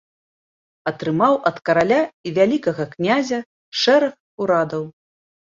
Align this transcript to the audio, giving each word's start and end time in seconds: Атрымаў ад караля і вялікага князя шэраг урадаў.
Атрымаў 0.91 1.33
ад 1.49 1.57
караля 1.69 1.99
і 2.29 2.33
вялікага 2.37 2.83
князя 2.97 3.39
шэраг 3.83 4.13
урадаў. 4.45 4.83